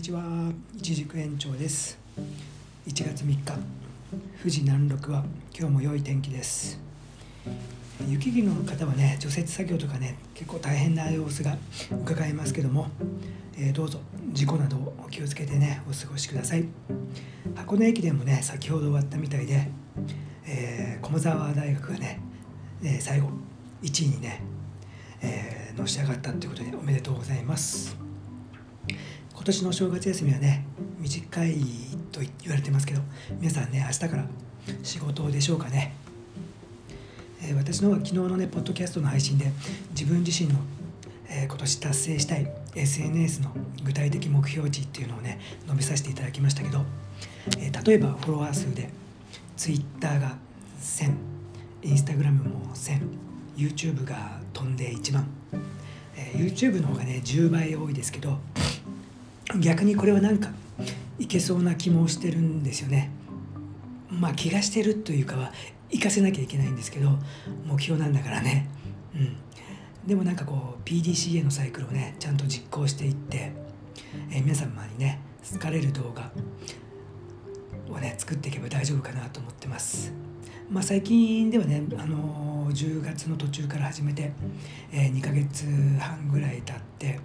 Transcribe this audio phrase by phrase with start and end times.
[0.00, 0.22] にちは。
[0.74, 1.98] 一軸園長です。
[2.86, 3.44] 1月3日
[4.38, 5.22] 富士南麓は
[5.54, 6.80] 今日も良い天気です。
[8.08, 11.54] 雪国の方はね除雪作業とかね結構大変な様子が
[12.02, 12.86] 伺えますけども、
[13.58, 14.00] えー、どうぞ
[14.32, 16.64] 事故などお気をつけてねお過ごしください。
[17.54, 19.70] 箱根駅伝もね先ほど終わったみたいで、
[20.46, 22.22] えー、駒沢大学がね、
[22.82, 23.28] えー、最後
[23.82, 24.40] 1位にね、
[25.20, 28.09] えのし上がったということでおめでとうございます。
[29.40, 30.66] 今年の正月休みはね
[30.98, 31.54] 短い
[32.12, 33.00] と言われてますけど
[33.40, 34.26] 皆さんね明日から
[34.82, 35.94] 仕事でしょうかね、
[37.42, 39.50] えー、私のは昨日のねポッドキャストの配信で
[39.92, 40.58] 自分自身の、
[41.26, 43.50] えー、今年達成したい SNS の
[43.82, 46.84] 具体的目標値っていうのをね述べさせていただきましたけど、
[47.58, 48.90] えー、例えばフォロワー数で
[49.56, 50.36] Twitter が
[50.82, 51.14] 1000
[51.84, 55.26] Instagram も 1000YouTube が飛んで1万、
[56.14, 58.38] え YouTube の方がね10倍多いですけど
[59.58, 60.50] 逆にこれはなんか
[61.18, 63.10] いけそうな気もしてるんですよね。
[64.10, 65.52] まあ気がしてるというかは
[65.90, 67.18] 行かせなきゃいけないんですけど
[67.66, 68.68] 目標なんだからね。
[69.14, 69.36] うん、
[70.06, 73.52] でもなんかこう PDCA のサイクルをねちゃんと実行していって、
[74.30, 75.20] えー、皆様にね
[75.52, 76.30] 好かれる動画
[77.92, 80.12] をね作っていけば大丈夫かなと思ってます。
[80.70, 84.30] まあ、最近ではね、あのー、10月の途中から始めて、
[84.92, 85.66] えー、2ヶ月
[85.98, 87.18] 半ぐらい経って、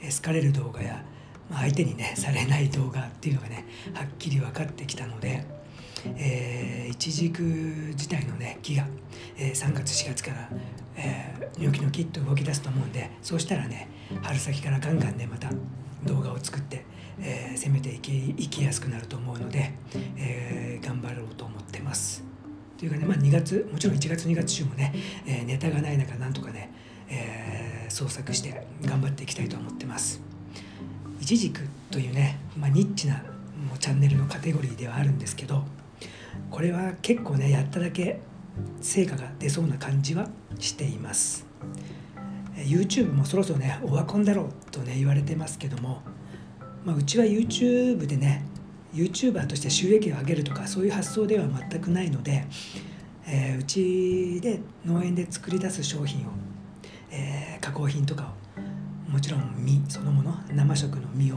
[0.00, 1.04] え、好かれる動画や
[1.50, 5.44] まあ相手にねされない動画っていうのがねはっきり分かってきたので、
[6.16, 8.86] えー、一軸自体のね木が、
[9.36, 10.48] えー、3月4月から、
[10.96, 13.88] えー、ニョキニョキっと動き出すと思うんでそうしたらね
[14.22, 15.50] 春先からガンガンねまた
[16.04, 16.84] 動画を作って、
[17.18, 19.72] えー、攻めていきいきやすくなると思うので、
[20.16, 22.24] えー、頑張ろうと思ってます。
[22.76, 24.92] というかね、まあ、2月もちろん1月2月中もね、
[25.26, 26.70] えー、ネタがない中なんとかね、
[27.08, 30.33] えー、創作して頑張っていきたいと思ってます。
[31.24, 35.64] いちじくというね、まあ、ニッチなもうチャンネルのカテゴリーではあるんですけど
[36.50, 38.20] これは結構ねやっただけ
[38.82, 41.46] 成果が出そうな感じはしています。
[42.56, 46.02] YouTube もそろそろねオワコンだろうとね言われてますけども、
[46.84, 48.44] まあ、うちは YouTube でね
[48.92, 52.44] YouTuber として収益を上げるとかそういう発想では全くないので、
[53.26, 56.32] えー、うちで農園で作り出す商品を、
[57.10, 58.43] えー、加工品とかを
[59.14, 61.36] もちろん実そのもの生食の実を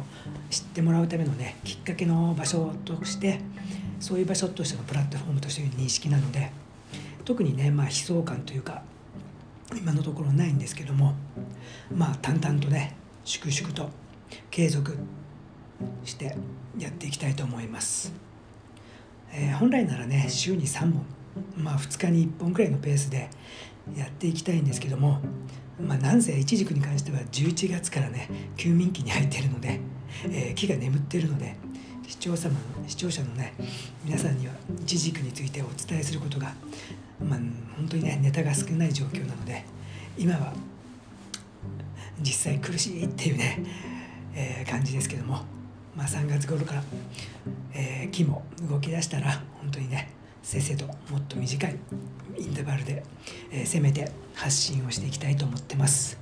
[0.50, 3.40] 知ってもらうためのねきっかけの場所として
[4.00, 6.52] そういう場所としてのプラットフォームとしての認識なので
[7.24, 8.82] 特にねまあ悲壮感というか
[9.78, 11.14] 今のところないんですけども
[11.96, 13.92] まあ淡々とね粛々と
[14.50, 14.98] 継続
[16.04, 16.36] して
[16.80, 18.12] やっていきたいと思います、
[19.32, 21.06] えー、本来ならね週に3本
[21.56, 23.30] まあ2日に1本くらいのペースで
[23.96, 25.20] やっていきたいんですけども
[25.80, 29.80] まあ、なんせいちじくに関しては11月からね休眠期に入ってるので、
[30.25, 31.56] えー、木が眠ってるので
[32.08, 32.56] 視聴者の
[32.88, 33.53] 視聴者のね
[34.03, 36.53] 皆さんにはいちじくについてお伝えすることが、
[37.20, 37.40] まあ、
[37.75, 39.66] 本当にねネタが少ない状況なので
[40.18, 40.54] 今は
[42.22, 43.64] 実際苦しいっていうね、
[44.34, 45.42] えー、感じですけども、
[45.96, 46.84] まあ、3月頃から、
[47.75, 50.09] えー、木も動き出したら本当にね
[50.47, 51.75] せっせともっと短い
[52.38, 53.03] インターバルで、
[53.52, 56.18] えー、攻めて発信をしていきたいと思ってます。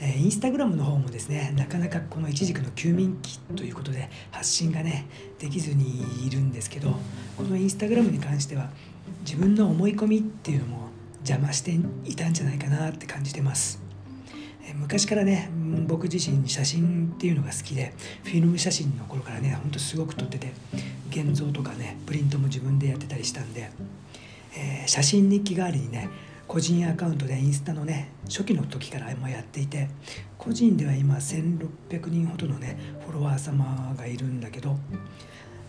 [0.00, 5.06] えインスタグラムの方もですねなかなかこの一軸の休眠期ということで発信がね
[5.40, 6.94] できずにいるんですけど
[7.36, 8.70] このインスタグラムに関しては
[9.24, 13.82] 自分の思い込みっていうのも邪魔していたんじゃないかなって感じてます。
[14.76, 15.50] 昔からね
[15.88, 20.52] 僕自身写真っていうのが好きでフィルム写真の頃からねほんとすごく撮ってて
[21.12, 23.70] 現像とかねプリントも自分でやってたりしたんで、
[24.56, 26.08] えー、写真日記代わりにね
[26.48, 29.88] 個人アカウントでインスタのね初期の時からもやっていて
[30.38, 34.76] 個人では今1600人ほどのねフォロワー様がいるんだけど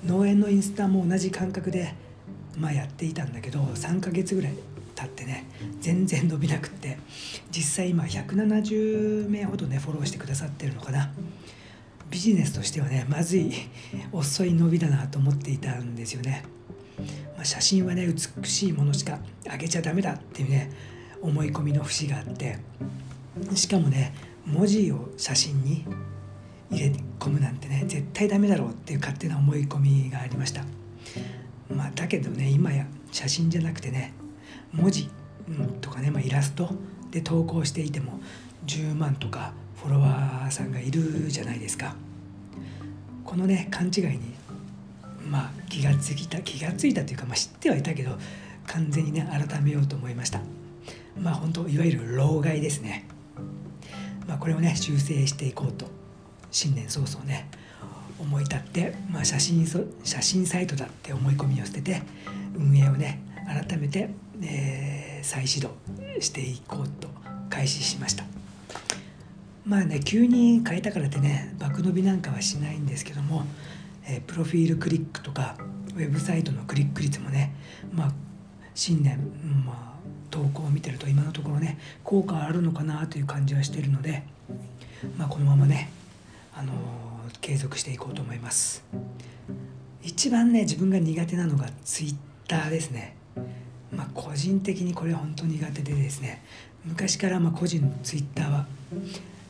[0.06, 1.94] 農園のインスタも同じ感覚で
[2.58, 4.54] まあやっていたんだけど3ヶ月ぐらい
[4.96, 5.48] 経ってね
[5.80, 6.98] 全然伸びなくって
[7.52, 11.12] 実際今170名ほどねフォローしてくださってるのかな。
[12.14, 13.52] ビジネスとしてはねまずい
[14.12, 16.44] 遅い伸びだなと思っていたんですよね、
[17.36, 19.18] まあ、写真はね美しいものしか
[19.50, 20.72] あげちゃダメだっていうね
[21.22, 22.60] 思い込みの節があって。
[23.56, 24.14] しかもね
[24.46, 25.86] 文字を写真に
[26.70, 30.64] 入れ込むなんてね絶対ダメだろうっていう勝手な思い込みがありました。
[31.74, 34.14] まあだけどね今や写真じゃなくてね
[34.72, 35.10] 文字、
[35.48, 36.70] うん、とかね、まあ、イラスト
[37.10, 38.20] で投稿していても
[38.66, 41.96] 10万とかフォロワーさんがいるじゃないですか
[43.26, 44.34] このね勘違いに
[45.30, 48.18] まあ気がついた気がついたというか、まあ、知ってはいたけど
[48.68, 50.40] 完全にね改めようと思いました。
[51.20, 53.06] まあ本当いわゆる老害ですね。
[54.28, 55.88] まあこれをね修正していこうと
[56.52, 57.50] 新年早々ね
[58.20, 62.02] 思い立って、まあ、写真写真サイトだって思い込みを捨てて
[62.56, 63.22] 運営をね
[63.68, 64.10] 改めて、
[64.42, 65.72] えー、再始動
[66.20, 67.10] していこうと
[67.50, 68.24] 開始しました。
[69.66, 73.44] まあね急に変えたからってね爆伸びなんかはしないんですけども、
[74.06, 75.56] えー、プロフィールクリックとか
[75.96, 77.54] ウェブサイトのクリック率もね
[77.94, 78.12] まあ
[78.76, 79.20] 新年、
[79.66, 79.94] まあ、
[80.32, 84.24] 投稿を見てると今のところね効果あるのかなという感じはしてるので、
[85.18, 85.90] まあ、このままね、
[86.56, 86.76] あのー、
[87.40, 88.84] 継続していこうと思います。
[90.02, 92.16] 一番ね自分が苦手なのがツイッ
[92.48, 93.16] ターですね。
[93.96, 96.44] まあ個人的にこれ本当苦手でですね
[96.84, 98.68] 昔からま個人のツイッターは、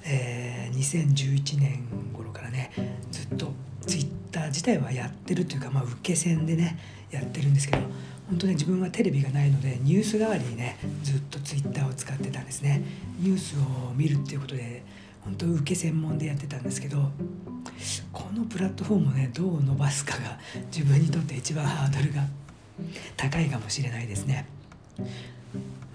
[0.06, 2.72] えー、2011年頃からね
[3.12, 3.52] ずっと
[3.86, 6.78] ツイッター自体はやってるというか、まあ、受け線でね
[7.12, 7.84] やってるんですけど
[8.30, 12.84] 本当ね自分はテレビがないのでニュース代わりにねずっとツイッターを使ってたんですね。
[13.20, 14.84] ニュースを見るっていうことで
[15.22, 17.12] 本当受け専門でやってたんですけど
[18.12, 20.38] このプラットフォームをねどう伸ばすかが
[20.74, 22.24] 自分にとって一番ハードルが
[23.16, 24.48] 高いかもしれないですね。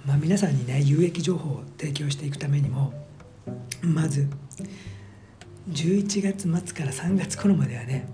[0.07, 2.93] まあ皆さんにね有益情報を提供していくためにも
[3.83, 4.29] まず
[5.71, 8.09] 11月末から3月頃まではね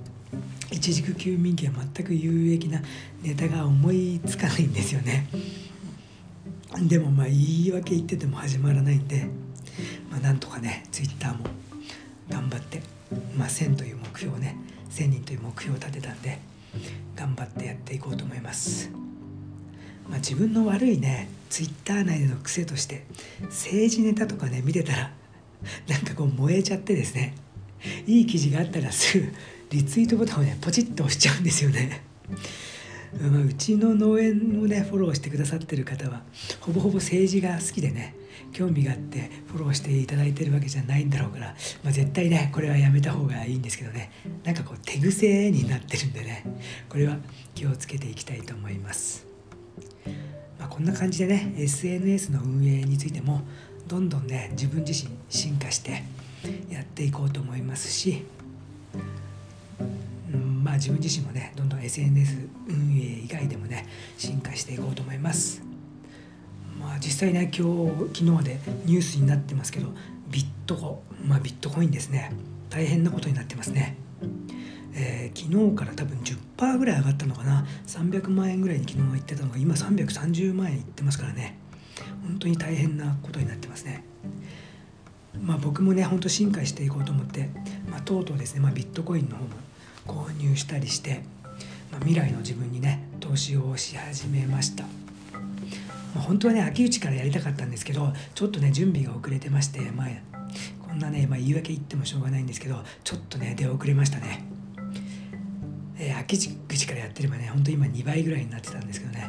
[0.70, 2.80] 一軸休眠期は全く有益な
[3.22, 5.28] ネタが思いつかないんですよね。
[6.88, 9.28] でもまあ言い訳言ってても始まらないんで、
[10.10, 11.44] まあ、なんとかねツイッターも
[12.28, 12.82] 頑張って、
[13.36, 14.56] まあ、1000という目標をね
[14.90, 16.38] 1000人という目標を立てたんで
[17.14, 18.90] 頑張ってやっていこうと思います、
[20.08, 23.04] まあ、自分の悪いねツイッター内での癖として
[23.42, 25.12] 政治ネタとかね見てたら
[25.88, 27.34] なんかこう燃えちゃってですね
[28.06, 29.32] いい記事があったらすぐ
[29.70, 32.02] リツイートボタンをねポチッと押しちゃうんですよね。
[33.20, 36.24] ま、うちの農園をねフォローしてくださってる方は
[36.60, 38.14] ほぼほぼ政治が好きでね
[38.52, 44.10] 興味があってフォローしていただいてるわけじゃないんだろうから、まあ、絶対ねこれはやめた方がいいんですけどね
[44.44, 46.44] なんかこう手癖になってるんでね
[46.88, 47.18] これは
[47.54, 49.26] 気をつけていきたいと思います、
[50.58, 53.42] まあ、こんな感じでね SNS の運営についても
[53.86, 56.02] どんどんね自分自身進化して
[56.70, 58.24] やっていこうと思いますし
[60.62, 63.86] まあ自分自身もねどんどん SNS 運営以外でもね
[64.16, 65.62] 進化していこうと思います。
[66.80, 67.68] まあ実際ね今
[68.12, 69.88] 日昨日でニュースになってますけど
[70.30, 72.32] ビットコまあビットコインですね。
[72.70, 73.96] 大変なことになってますね。
[74.96, 77.66] えー、昨日から多分10%ぐらい上がったのかな。
[77.86, 81.58] 300万円ぐらいに昨日は言ってたのが今330万円いってますからね。
[82.24, 84.04] 本当に大変なことになってますね。
[85.40, 87.50] まあ僕もねほんと進化していこうと思って、
[87.90, 91.22] まあ、とうとうですね、まあ、ビットコインの方も購入したりして、
[91.90, 94.90] まあ、未来の自分にね投資をし始めました、ま
[96.18, 100.08] あ、本当はね秋口からやりたかったんですけどちょっとね準備が遅れてましてまあ
[100.86, 104.44] こんなね、まあ、言い訳言ってもしょうがないんですけどちょっとね出遅れましたね。
[105.96, 106.38] えー、秋
[106.68, 109.28] 口からやってればね本当今2倍ぐらいになってたんですけどね。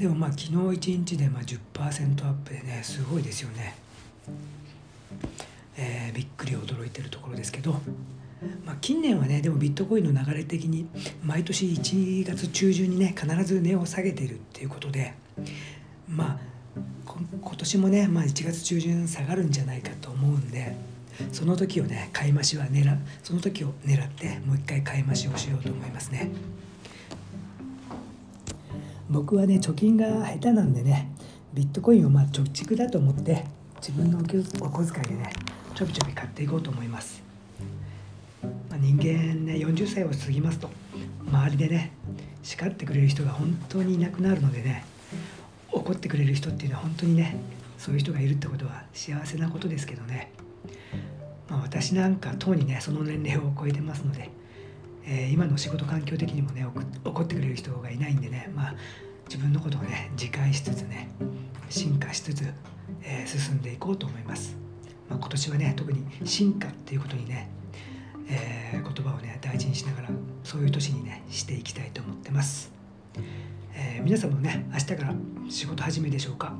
[0.00, 1.58] でもまあ昨日1日でまあ10%
[2.26, 3.76] アップでねすごいですよね。
[5.76, 7.80] えー、びっくり驚いてるところですけど。
[8.64, 10.88] まあ、近年はねでもビットコインの流れ的に
[11.22, 15.12] 毎年1月中旬にね必ず値を下げてるっていうことで
[16.08, 16.38] まあ
[17.06, 20.74] 今年もね、まあ、1月中旬下がるんじゃないかと思うんで
[21.32, 26.30] その時をね買い増しは狙その時を狙ってもう一回買い増しをしようと思いますね。
[29.10, 31.10] 僕はね貯金が下手なんでね
[31.52, 33.44] ビットコインをまあ貯蓄だと思って
[33.78, 35.32] 自分のお小遣いでね
[35.74, 37.20] ちょびちょび買っていこうと思います。
[38.70, 40.70] ま人間ね40歳を過ぎますと
[41.26, 41.92] 周りでね
[42.44, 44.84] 叱ってくれる人が本当にいなくなるのでね
[45.72, 47.36] 怒ってくれる人っていうのは本当にね
[47.78, 50.30] そういう人がいるってことは幸せなことですけどね、
[51.48, 54.30] まあ、私なんかとうにねその年齢を超えてますので、
[55.04, 56.66] えー、今の仕事環境的にもね
[57.04, 58.74] 怒ってくれる人がいないんでねまあ
[59.26, 61.08] 自分のことをね自戒しつつね
[61.68, 62.52] 進化しつつ、
[63.02, 64.56] えー、進んでいこうと思います、
[65.08, 67.50] まあ、今年はね特に進化っていうことにね
[68.32, 70.08] えー、言葉をね大事にしながら
[70.44, 72.70] そういう年にねしていきたいと思ってます、
[73.74, 75.14] えー、皆さんもね明日から
[75.48, 76.54] 仕事始めでしょうか。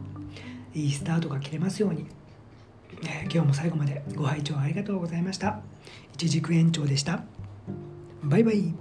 [0.74, 2.06] いいスタートが切れますように、
[3.04, 5.60] え、今日も最後までご拝聴ありがとうございました。
[6.14, 7.24] 一軸延長でした。
[8.22, 8.74] バイバイ。